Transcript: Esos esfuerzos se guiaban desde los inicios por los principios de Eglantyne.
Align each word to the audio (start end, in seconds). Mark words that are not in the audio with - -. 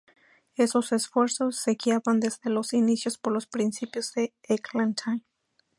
Esos 0.55 0.93
esfuerzos 0.93 1.57
se 1.57 1.73
guiaban 1.75 2.19
desde 2.19 2.49
los 2.49 2.73
inicios 2.73 3.19
por 3.19 3.33
los 3.33 3.45
principios 3.45 4.11
de 4.13 4.33
Eglantyne. 4.41 5.21